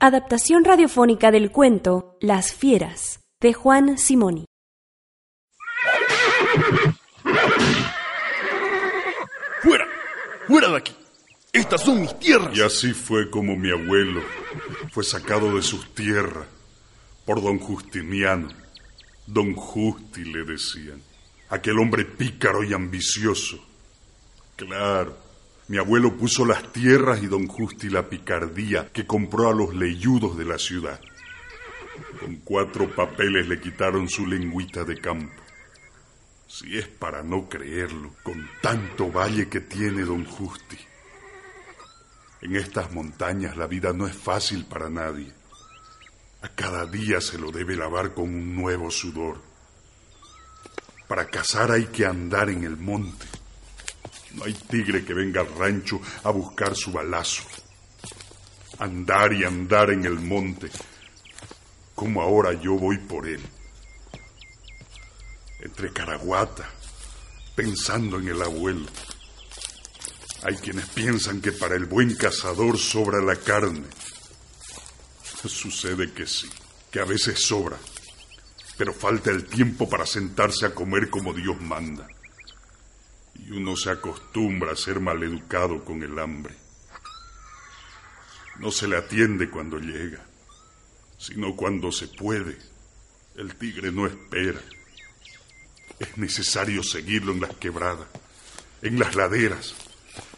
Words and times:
Adaptación 0.00 0.64
radiofónica 0.64 1.30
del 1.30 1.50
cuento 1.50 2.18
Las 2.20 2.52
Fieras, 2.52 3.20
de 3.40 3.54
Juan 3.54 3.96
Simoni. 3.96 4.44
¡Fuera! 9.62 9.86
¡Fuera 10.46 10.68
de 10.68 10.76
aquí! 10.76 10.96
Estas 11.52 11.82
son 11.82 12.00
mis 12.00 12.18
tierras. 12.18 12.56
Y 12.56 12.60
así 12.60 12.92
fue 12.92 13.30
como 13.30 13.56
mi 13.56 13.70
abuelo 13.70 14.20
fue 14.90 15.04
sacado 15.04 15.54
de 15.54 15.62
sus 15.62 15.94
tierras 15.94 16.46
por 17.24 17.40
don 17.40 17.58
Justiniano. 17.58 18.48
Don 19.26 19.54
Justi 19.54 20.24
le 20.24 20.44
decían. 20.44 21.00
Aquel 21.48 21.78
hombre 21.78 22.04
pícaro 22.04 22.64
y 22.64 22.74
ambicioso. 22.74 23.64
Claro, 24.56 25.16
mi 25.66 25.78
abuelo 25.78 26.16
puso 26.16 26.44
las 26.44 26.72
tierras 26.72 27.22
y 27.22 27.26
don 27.26 27.46
Justi 27.46 27.88
la 27.88 28.08
picardía 28.08 28.90
que 28.92 29.06
compró 29.06 29.48
a 29.48 29.54
los 29.54 29.74
leyudos 29.74 30.36
de 30.36 30.44
la 30.44 30.58
ciudad. 30.58 31.00
Con 32.20 32.36
cuatro 32.36 32.94
papeles 32.94 33.48
le 33.48 33.60
quitaron 33.60 34.08
su 34.08 34.26
lengüita 34.26 34.84
de 34.84 35.00
campo. 35.00 35.42
Si 36.46 36.76
es 36.76 36.86
para 36.86 37.22
no 37.22 37.48
creerlo, 37.48 38.14
con 38.22 38.46
tanto 38.60 39.10
valle 39.10 39.48
que 39.48 39.60
tiene 39.60 40.02
don 40.02 40.24
Justi. 40.26 40.76
En 42.42 42.56
estas 42.56 42.92
montañas 42.92 43.56
la 43.56 43.66
vida 43.66 43.94
no 43.94 44.06
es 44.06 44.14
fácil 44.14 44.66
para 44.66 44.90
nadie. 44.90 45.32
A 46.42 46.48
cada 46.50 46.84
día 46.84 47.22
se 47.22 47.38
lo 47.38 47.50
debe 47.50 47.74
lavar 47.74 48.12
con 48.12 48.24
un 48.24 48.54
nuevo 48.54 48.90
sudor. 48.90 49.40
Para 51.08 51.26
cazar 51.26 51.70
hay 51.70 51.86
que 51.86 52.04
andar 52.04 52.50
en 52.50 52.64
el 52.64 52.76
monte. 52.76 53.33
No 54.34 54.44
hay 54.44 54.52
tigre 54.52 55.04
que 55.04 55.14
venga 55.14 55.40
al 55.40 55.54
rancho 55.54 56.00
a 56.24 56.30
buscar 56.30 56.74
su 56.74 56.92
balazo. 56.92 57.44
Andar 58.78 59.32
y 59.32 59.44
andar 59.44 59.90
en 59.90 60.04
el 60.04 60.18
monte, 60.18 60.70
como 61.94 62.20
ahora 62.20 62.52
yo 62.52 62.74
voy 62.74 62.98
por 62.98 63.28
él. 63.28 63.40
Entre 65.60 65.92
Caraguata, 65.92 66.68
pensando 67.54 68.18
en 68.18 68.28
el 68.28 68.42
abuelo. 68.42 68.86
Hay 70.42 70.56
quienes 70.56 70.88
piensan 70.90 71.40
que 71.40 71.52
para 71.52 71.76
el 71.76 71.86
buen 71.86 72.16
cazador 72.16 72.78
sobra 72.78 73.22
la 73.22 73.36
carne. 73.36 73.86
Sucede 75.22 76.12
que 76.12 76.26
sí, 76.26 76.50
que 76.90 77.00
a 77.00 77.04
veces 77.04 77.40
sobra, 77.40 77.78
pero 78.76 78.92
falta 78.92 79.30
el 79.30 79.44
tiempo 79.44 79.88
para 79.88 80.04
sentarse 80.04 80.66
a 80.66 80.74
comer 80.74 81.08
como 81.08 81.32
Dios 81.32 81.60
manda. 81.60 82.06
Y 83.34 83.50
uno 83.50 83.76
se 83.76 83.90
acostumbra 83.90 84.72
a 84.72 84.76
ser 84.76 85.00
maleducado 85.00 85.84
con 85.84 86.02
el 86.02 86.18
hambre. 86.18 86.54
No 88.58 88.70
se 88.70 88.86
le 88.86 88.96
atiende 88.96 89.50
cuando 89.50 89.78
llega, 89.78 90.24
sino 91.18 91.56
cuando 91.56 91.90
se 91.90 92.08
puede. 92.08 92.56
El 93.36 93.56
tigre 93.56 93.90
no 93.90 94.06
espera. 94.06 94.60
Es 95.98 96.16
necesario 96.16 96.82
seguirlo 96.82 97.32
en 97.32 97.40
las 97.40 97.56
quebradas, 97.56 98.06
en 98.82 98.98
las 98.98 99.14
laderas, 99.14 99.74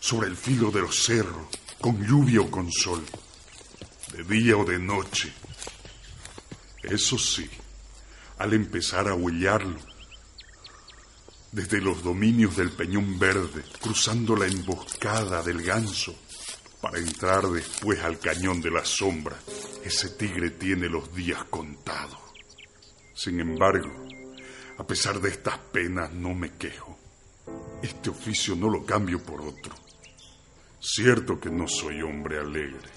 sobre 0.00 0.28
el 0.28 0.36
filo 0.36 0.70
de 0.70 0.80
los 0.80 1.04
cerros, 1.04 1.46
con 1.80 2.04
lluvia 2.06 2.40
o 2.40 2.50
con 2.50 2.70
sol, 2.72 3.04
de 4.12 4.24
día 4.24 4.56
o 4.56 4.64
de 4.64 4.78
noche. 4.78 5.32
Eso 6.82 7.18
sí, 7.18 7.48
al 8.38 8.54
empezar 8.54 9.08
a 9.08 9.14
huellarlo, 9.14 9.78
desde 11.56 11.80
los 11.80 12.02
dominios 12.02 12.54
del 12.58 12.70
Peñón 12.70 13.18
Verde, 13.18 13.64
cruzando 13.80 14.36
la 14.36 14.46
emboscada 14.46 15.42
del 15.42 15.62
ganso, 15.62 16.14
para 16.82 16.98
entrar 16.98 17.46
después 17.48 17.98
al 18.00 18.18
cañón 18.18 18.60
de 18.60 18.70
la 18.70 18.84
sombra, 18.84 19.34
ese 19.82 20.10
tigre 20.10 20.50
tiene 20.50 20.86
los 20.86 21.14
días 21.14 21.44
contados. 21.44 22.18
Sin 23.14 23.40
embargo, 23.40 23.90
a 24.76 24.86
pesar 24.86 25.18
de 25.18 25.30
estas 25.30 25.56
penas, 25.72 26.12
no 26.12 26.34
me 26.34 26.52
quejo. 26.56 26.98
Este 27.82 28.10
oficio 28.10 28.54
no 28.54 28.68
lo 28.68 28.84
cambio 28.84 29.22
por 29.22 29.40
otro. 29.40 29.74
Cierto 30.78 31.40
que 31.40 31.48
no 31.48 31.66
soy 31.66 32.02
hombre 32.02 32.38
alegre. 32.38 32.90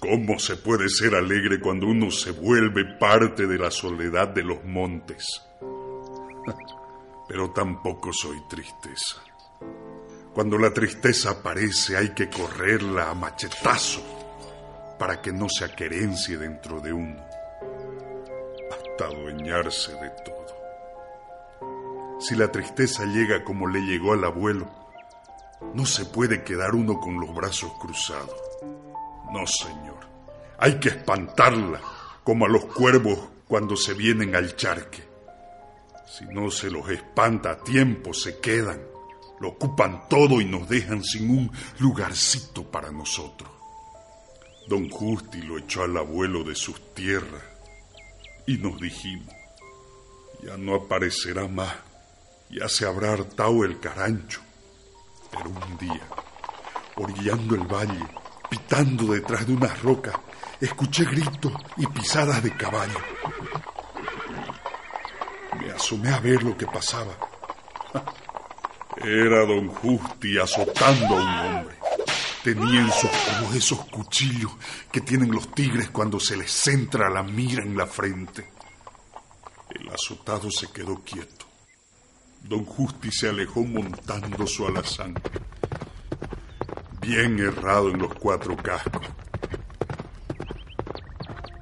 ¿Cómo 0.00 0.40
se 0.40 0.56
puede 0.56 0.88
ser 0.88 1.14
alegre 1.14 1.60
cuando 1.60 1.86
uno 1.86 2.10
se 2.10 2.32
vuelve 2.32 2.96
parte 2.98 3.46
de 3.46 3.58
la 3.58 3.70
soledad 3.70 4.26
de 4.26 4.42
los 4.42 4.64
montes? 4.64 5.24
Pero 7.30 7.52
tampoco 7.52 8.12
soy 8.12 8.40
tristeza. 8.48 9.22
Cuando 10.34 10.58
la 10.58 10.74
tristeza 10.74 11.30
aparece 11.30 11.96
hay 11.96 12.08
que 12.08 12.28
correrla 12.28 13.08
a 13.08 13.14
machetazo 13.14 14.02
para 14.98 15.22
que 15.22 15.30
no 15.32 15.48
se 15.48 15.64
aquerencie 15.64 16.36
dentro 16.36 16.80
de 16.80 16.92
uno, 16.92 17.24
hasta 18.72 19.04
adueñarse 19.04 19.92
de 19.92 20.10
todo. 20.24 22.18
Si 22.18 22.34
la 22.34 22.50
tristeza 22.50 23.04
llega 23.04 23.44
como 23.44 23.68
le 23.68 23.82
llegó 23.82 24.14
al 24.14 24.24
abuelo, 24.24 24.68
no 25.72 25.86
se 25.86 26.06
puede 26.06 26.42
quedar 26.42 26.74
uno 26.74 26.98
con 26.98 27.20
los 27.20 27.32
brazos 27.32 27.70
cruzados. 27.80 28.40
No, 29.32 29.46
señor. 29.46 30.00
Hay 30.58 30.80
que 30.80 30.88
espantarla, 30.88 31.80
como 32.24 32.46
a 32.46 32.48
los 32.48 32.64
cuervos 32.64 33.20
cuando 33.46 33.76
se 33.76 33.94
vienen 33.94 34.34
al 34.34 34.56
charque. 34.56 35.09
Si 36.10 36.24
no 36.24 36.50
se 36.50 36.70
los 36.70 36.88
espanta 36.90 37.52
a 37.52 37.62
tiempo, 37.62 38.12
se 38.12 38.40
quedan, 38.40 38.80
lo 39.38 39.50
ocupan 39.50 40.08
todo 40.08 40.40
y 40.40 40.44
nos 40.44 40.68
dejan 40.68 41.04
sin 41.04 41.30
un 41.30 41.52
lugarcito 41.78 42.64
para 42.64 42.90
nosotros. 42.90 43.48
Don 44.66 44.90
Justi 44.90 45.40
lo 45.42 45.56
echó 45.56 45.84
al 45.84 45.96
abuelo 45.96 46.42
de 46.42 46.56
sus 46.56 46.94
tierras 46.94 47.42
y 48.44 48.58
nos 48.58 48.80
dijimos, 48.80 49.32
ya 50.42 50.56
no 50.56 50.74
aparecerá 50.74 51.46
más, 51.46 51.76
ya 52.50 52.68
se 52.68 52.86
habrá 52.86 53.12
hartado 53.12 53.64
el 53.64 53.78
carancho. 53.78 54.40
Pero 55.30 55.50
un 55.50 55.78
día, 55.78 56.08
orillando 56.96 57.54
el 57.54 57.72
valle, 57.72 58.04
pitando 58.50 59.12
detrás 59.12 59.46
de 59.46 59.52
unas 59.52 59.80
rocas, 59.80 60.16
escuché 60.60 61.04
gritos 61.04 61.52
y 61.76 61.86
pisadas 61.86 62.42
de 62.42 62.56
caballo. 62.56 62.98
Me 65.58 65.72
asomé 65.72 66.10
a 66.10 66.20
ver 66.20 66.42
lo 66.42 66.56
que 66.56 66.66
pasaba. 66.66 67.16
Era 68.96 69.46
don 69.46 69.68
Justi 69.68 70.38
azotando 70.38 71.16
a 71.16 71.20
un 71.20 71.56
hombre. 71.56 71.76
Tenía 72.44 72.80
en 72.80 72.90
sus 72.92 73.10
ojos 73.10 73.54
esos 73.54 73.84
cuchillos 73.86 74.52
que 74.90 75.00
tienen 75.00 75.30
los 75.30 75.52
tigres 75.54 75.90
cuando 75.90 76.20
se 76.20 76.36
les 76.36 76.50
centra 76.50 77.10
la 77.10 77.22
mira 77.22 77.62
en 77.62 77.76
la 77.76 77.86
frente. 77.86 78.50
El 79.70 79.88
azotado 79.88 80.50
se 80.50 80.70
quedó 80.72 81.02
quieto. 81.02 81.46
Don 82.42 82.64
Justi 82.64 83.10
se 83.10 83.28
alejó 83.28 83.62
montando 83.62 84.46
su 84.46 84.66
alazán, 84.66 85.14
bien 87.00 87.38
errado 87.38 87.90
en 87.90 87.98
los 87.98 88.14
cuatro 88.14 88.56
cascos. 88.56 89.06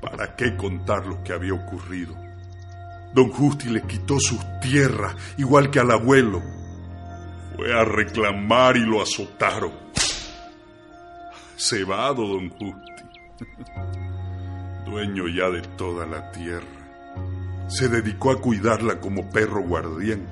¿Para 0.00 0.36
qué 0.36 0.56
contar 0.56 1.06
lo 1.06 1.22
que 1.24 1.32
había 1.32 1.54
ocurrido? 1.54 2.27
Don 3.14 3.30
Justi 3.30 3.68
le 3.68 3.82
quitó 3.82 4.18
sus 4.20 4.40
tierras, 4.60 5.14
igual 5.36 5.70
que 5.70 5.80
al 5.80 5.90
abuelo. 5.90 6.42
Fue 7.56 7.72
a 7.72 7.84
reclamar 7.84 8.76
y 8.76 8.84
lo 8.84 9.02
azotaron. 9.02 9.72
Cebado, 11.56 12.26
don 12.26 12.50
Justi. 12.50 13.02
Dueño 14.86 15.28
ya 15.28 15.50
de 15.50 15.62
toda 15.76 16.06
la 16.06 16.30
tierra. 16.30 16.66
Se 17.68 17.88
dedicó 17.88 18.30
a 18.30 18.40
cuidarla 18.40 19.00
como 19.00 19.28
perro 19.28 19.62
guardián. 19.62 20.26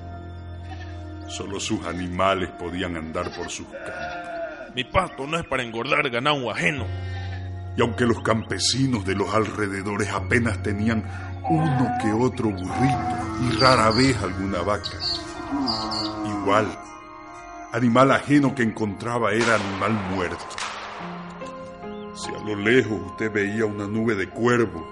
Solo 1.28 1.58
sus 1.58 1.84
animales 1.84 2.50
podían 2.58 2.96
andar 2.96 3.34
por 3.36 3.50
sus 3.50 3.66
campos. 3.66 4.74
Mi 4.74 4.84
pasto 4.84 5.26
no 5.26 5.38
es 5.38 5.46
para 5.46 5.62
engordar 5.62 6.08
ganado 6.10 6.50
ajeno. 6.50 6.86
Y 7.76 7.82
aunque 7.82 8.06
los 8.06 8.22
campesinos 8.22 9.04
de 9.04 9.14
los 9.16 9.34
alrededores 9.34 10.08
apenas 10.10 10.62
tenían 10.62 11.04
uno 11.48 11.88
que 12.02 12.12
otro 12.12 12.50
burrito 12.50 13.16
y 13.42 13.56
rara 13.58 13.90
vez 13.90 14.16
alguna 14.22 14.62
vaca, 14.62 14.98
igual, 16.24 16.66
animal 17.72 18.10
ajeno 18.12 18.54
que 18.54 18.62
encontraba 18.62 19.32
era 19.32 19.54
animal 19.54 19.92
muerto. 20.14 20.44
Si 22.14 22.30
a 22.34 22.44
lo 22.44 22.56
lejos 22.56 22.98
usted 23.10 23.30
veía 23.30 23.66
una 23.66 23.86
nube 23.86 24.14
de 24.14 24.28
cuervos, 24.28 24.82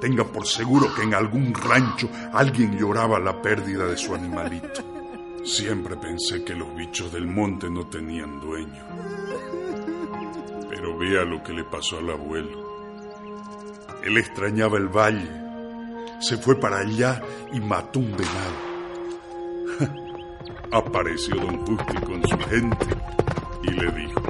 tenga 0.00 0.24
por 0.24 0.46
seguro 0.46 0.92
que 0.94 1.02
en 1.02 1.14
algún 1.14 1.54
rancho 1.54 2.08
alguien 2.32 2.78
lloraba 2.78 3.18
la 3.20 3.40
pérdida 3.40 3.84
de 3.86 3.96
su 3.96 4.14
animalito. 4.14 4.82
Siempre 5.44 5.96
pensé 5.96 6.44
que 6.44 6.54
los 6.54 6.74
bichos 6.74 7.12
del 7.12 7.26
monte 7.26 7.68
no 7.68 7.86
tenían 7.86 8.40
dueño. 8.40 8.82
Pero 10.70 10.96
vea 10.96 11.24
lo 11.24 11.42
que 11.42 11.52
le 11.52 11.64
pasó 11.64 11.98
al 11.98 12.10
abuelo. 12.10 12.72
Él 14.02 14.18
extrañaba 14.18 14.78
el 14.78 14.88
valle. 14.88 15.41
Se 16.22 16.36
fue 16.36 16.58
para 16.58 16.78
allá 16.78 17.20
y 17.52 17.60
mató 17.60 17.98
un 17.98 18.12
venado. 18.12 18.72
Apareció 20.72 21.34
don 21.34 21.66
Justi 21.66 21.96
con 22.06 22.22
su 22.28 22.38
gente 22.48 22.86
y 23.64 23.70
le 23.72 23.90
dijo: 23.90 24.22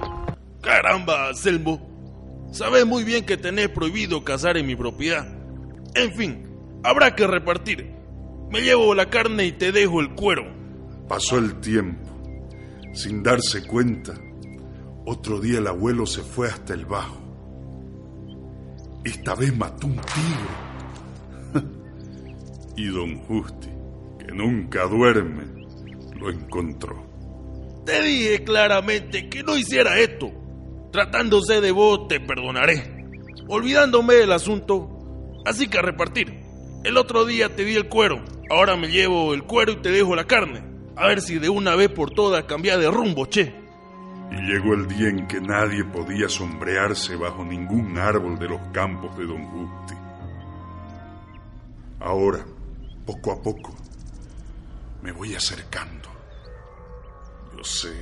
Caramba, 0.63 1.35
Selmo. 1.35 2.49
Sabes 2.51 2.87
muy 2.87 3.05
bien 3.05 3.27
que 3.27 3.37
tenés 3.37 3.69
prohibido 3.69 4.25
cazar 4.25 4.57
en 4.57 4.67
mi 4.67 4.75
propiedad. 4.75 5.27
En 5.95 6.15
fin, 6.15 6.81
habrá 6.83 7.15
que 7.15 7.27
repartir. 7.27 7.95
Me 8.51 8.63
llevo 8.63 8.95
la 8.95 9.11
carne 9.11 9.45
y 9.45 9.53
te 9.53 9.71
dejo 9.71 10.01
el 10.01 10.15
cuero. 10.15 10.45
Pasó 11.09 11.37
el 11.37 11.61
tiempo. 11.61 12.09
Sin 12.95 13.23
darse 13.23 13.67
cuenta, 13.67 14.15
otro 15.05 15.41
día 15.41 15.59
el 15.59 15.67
abuelo 15.67 16.07
se 16.07 16.23
fue 16.23 16.49
hasta 16.49 16.73
el 16.73 16.87
bajo. 16.87 17.21
Esta 19.05 19.35
vez 19.35 19.55
mató 19.55 19.87
un 19.87 19.97
tigre. 19.97 20.72
Y 22.77 22.89
don 22.89 23.19
Justi, 23.27 23.69
que 24.19 24.33
nunca 24.33 24.85
duerme, 24.87 25.45
lo 26.17 26.31
encontró. 26.31 27.05
Te 27.85 28.03
dije 28.03 28.45
claramente 28.45 29.29
que 29.29 29.43
no 29.43 29.57
hiciera 29.57 29.99
esto. 29.99 30.31
Tratándose 30.93 31.61
de 31.61 31.73
vos, 31.73 32.07
te 32.09 32.21
perdonaré. 32.21 33.07
Olvidándome 33.49 34.15
del 34.15 34.33
asunto, 34.33 35.43
así 35.45 35.69
que 35.69 35.79
a 35.79 35.83
repartir. 35.83 36.41
El 36.85 36.97
otro 36.97 37.25
día 37.25 37.55
te 37.55 37.65
di 37.65 37.75
el 37.75 37.89
cuero, 37.89 38.23
ahora 38.51 38.77
me 38.77 38.89
llevo 38.89 39.35
el 39.35 39.45
cuero 39.45 39.73
y 39.73 39.77
te 39.77 39.91
dejo 39.91 40.15
la 40.15 40.25
carne. 40.25 40.63
A 40.97 41.07
ver 41.07 41.21
si 41.21 41.39
de 41.39 41.49
una 41.49 41.75
vez 41.75 41.89
por 41.89 42.11
todas 42.11 42.45
cambia 42.45 42.77
de 42.77 42.91
rumbo, 42.91 43.27
che. 43.27 43.55
Y 44.31 44.37
llegó 44.51 44.75
el 44.75 44.87
día 44.89 45.09
en 45.09 45.27
que 45.27 45.41
nadie 45.41 45.85
podía 45.85 46.29
sombrearse 46.29 47.17
bajo 47.17 47.45
ningún 47.45 47.99
árbol 47.99 48.39
de 48.39 48.49
los 48.49 48.61
campos 48.73 49.17
de 49.17 49.27
Don 49.27 49.45
Justi. 49.45 49.95
Ahora, 52.01 52.45
poco 53.05 53.33
a 53.33 53.43
poco, 53.43 53.75
me 55.03 55.13
voy 55.13 55.35
acercando. 55.35 56.09
Yo 57.57 57.65
sé 57.65 57.93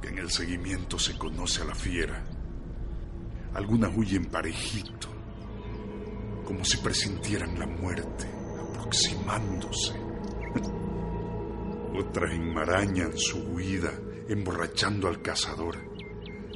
que 0.00 0.08
en 0.08 0.18
el 0.18 0.30
seguimiento 0.30 0.98
se 0.98 1.16
conoce 1.16 1.62
a 1.62 1.66
la 1.66 1.74
fiera. 1.74 2.22
Algunas 3.54 3.96
huyen 3.96 4.26
parejito, 4.26 5.08
como 6.44 6.64
si 6.64 6.76
presintieran 6.78 7.58
la 7.58 7.66
muerte 7.66 8.28
aproximándose. 8.70 9.94
Otras 11.98 12.32
enmarañan 12.32 13.16
su 13.16 13.38
huida, 13.38 13.92
emborrachando 14.28 15.08
al 15.08 15.22
cazador. 15.22 15.78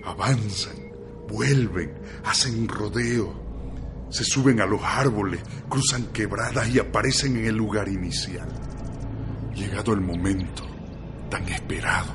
Avanzan, 0.05 0.93
vuelven, 1.29 1.95
hacen 2.25 2.69
rodeo, 2.69 3.46
se 4.11 4.25
suben 4.25 4.61
a 4.61 4.67
los 4.67 4.83
árboles, 4.83 5.41
cruzan 5.69 6.07
quebradas 6.07 6.69
y 6.69 6.79
aparecen 6.79 7.37
en 7.37 7.47
el 7.47 7.57
lugar 7.57 7.89
inicial. 7.89 8.49
Llegado 9.55 9.93
el 9.93 10.01
momento 10.01 10.65
tan 11.31 11.49
esperado, 11.49 12.13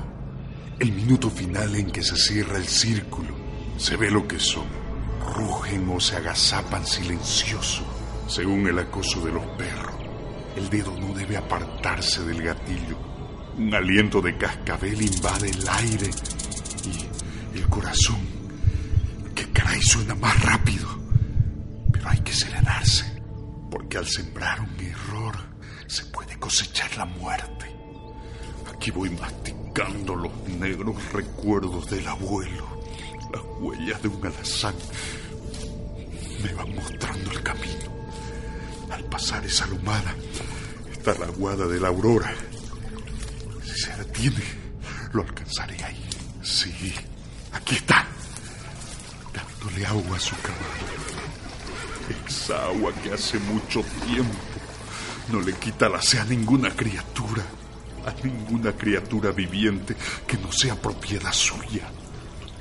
el 0.78 0.92
minuto 0.92 1.28
final 1.30 1.74
en 1.76 1.90
que 1.90 2.02
se 2.02 2.16
cierra 2.16 2.56
el 2.56 2.66
círculo, 2.66 3.34
se 3.76 3.96
ve 3.96 4.10
lo 4.10 4.26
que 4.26 4.38
son. 4.38 4.66
Rugen 5.36 5.88
o 5.88 6.00
se 6.00 6.16
agazapan 6.16 6.84
silencioso, 6.86 7.84
según 8.26 8.66
el 8.66 8.78
acoso 8.78 9.24
de 9.24 9.32
los 9.32 9.46
perros. 9.56 9.94
El 10.56 10.68
dedo 10.68 10.92
no 10.98 11.14
debe 11.14 11.36
apartarse 11.36 12.24
del 12.24 12.42
gatillo. 12.42 12.98
Un 13.56 13.74
aliento 13.74 14.20
de 14.20 14.36
cascabel 14.36 15.00
invade 15.00 15.50
el 15.50 15.68
aire 15.68 16.10
y 16.84 17.58
el 17.58 17.68
corazón, 17.68 18.20
que 19.34 19.50
caray 19.52 19.80
suena 19.82 20.14
más 20.14 20.42
rápido. 20.42 21.01
Pero 22.02 22.14
hay 22.14 22.20
que 22.20 22.32
serenarse, 22.32 23.04
porque 23.70 23.98
al 23.98 24.06
sembrar 24.08 24.60
un 24.60 24.80
error 24.80 25.36
se 25.86 26.04
puede 26.06 26.36
cosechar 26.36 26.96
la 26.96 27.04
muerte. 27.04 27.72
Aquí 28.74 28.90
voy 28.90 29.10
masticando 29.10 30.16
los 30.16 30.32
negros 30.48 30.96
recuerdos 31.12 31.88
del 31.88 32.04
abuelo, 32.08 32.82
las 33.32 33.42
huellas 33.60 34.02
de 34.02 34.08
un 34.08 34.26
alazán. 34.26 34.74
Me 36.42 36.52
van 36.54 36.74
mostrando 36.74 37.30
el 37.30 37.40
camino. 37.40 37.92
Al 38.90 39.04
pasar 39.04 39.44
esa 39.44 39.68
lomada 39.68 40.12
está 40.90 41.14
la 41.14 41.26
aguada 41.26 41.68
de 41.68 41.78
la 41.78 41.86
aurora. 41.86 42.34
Si 43.62 43.80
se 43.80 43.96
detiene, 43.96 44.42
lo 45.12 45.22
alcanzaré 45.22 45.80
ahí. 45.84 46.04
Sí, 46.42 46.92
aquí 47.52 47.76
está. 47.76 48.04
Dándole 49.32 49.86
agua 49.86 50.16
a 50.16 50.20
su 50.20 50.34
caballo. 50.38 51.11
Esa 52.26 52.66
agua 52.66 52.92
que 52.92 53.12
hace 53.12 53.38
mucho 53.38 53.82
tiempo 54.06 54.38
no 55.30 55.40
le 55.40 55.54
quita 55.54 55.88
la 55.88 56.02
sed 56.02 56.20
a 56.20 56.24
ninguna 56.24 56.70
criatura, 56.70 57.44
a 58.04 58.26
ninguna 58.26 58.72
criatura 58.72 59.30
viviente 59.30 59.96
que 60.26 60.36
no 60.36 60.50
sea 60.50 60.74
propiedad 60.74 61.32
suya. 61.32 61.88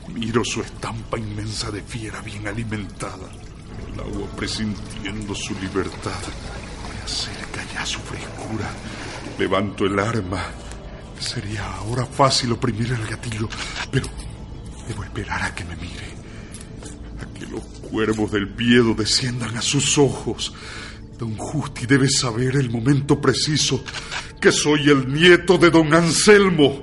Miro 0.09 0.43
su 0.43 0.61
estampa 0.61 1.17
inmensa 1.17 1.71
de 1.71 1.81
fiera 1.81 2.21
bien 2.21 2.47
alimentada, 2.47 3.29
el 3.93 3.99
agua 3.99 4.27
presintiendo 4.35 5.33
su 5.33 5.53
libertad. 5.55 6.21
Me 6.89 7.03
acerca 7.03 7.63
ya 7.73 7.85
su 7.85 7.99
frescura. 7.99 8.69
Levanto 9.39 9.85
el 9.85 9.97
arma. 9.99 10.43
Sería 11.19 11.65
ahora 11.75 12.05
fácil 12.05 12.51
oprimir 12.51 12.91
el 12.91 13.05
gatillo, 13.05 13.47
pero 13.91 14.07
debo 14.87 15.03
esperar 15.03 15.43
a 15.43 15.53
que 15.53 15.63
me 15.63 15.75
mire. 15.75 16.20
Que 17.41 17.47
los 17.47 17.63
cuervos 17.89 18.31
del 18.31 18.53
miedo 18.55 18.93
desciendan 18.93 19.57
a 19.57 19.63
sus 19.63 19.97
ojos. 19.97 20.53
Don 21.17 21.35
Justi 21.37 21.87
debe 21.87 22.07
saber 22.07 22.55
el 22.55 22.69
momento 22.69 23.19
preciso 23.19 23.83
que 24.39 24.51
soy 24.51 24.89
el 24.89 25.11
nieto 25.11 25.57
de 25.57 25.71
don 25.71 25.91
Anselmo. 25.91 26.81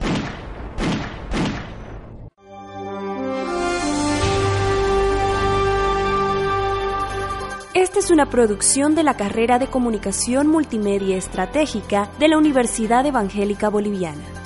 Esta 7.74 8.00
es 8.00 8.10
una 8.10 8.28
producción 8.28 8.96
de 8.96 9.04
la 9.04 9.16
carrera 9.16 9.60
de 9.60 9.68
Comunicación 9.68 10.48
Multimedia 10.48 11.16
Estratégica 11.16 12.10
de 12.18 12.26
la 12.26 12.36
Universidad 12.36 13.06
Evangélica 13.06 13.68
Boliviana. 13.68 14.37